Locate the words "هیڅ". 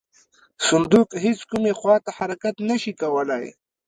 1.23-1.39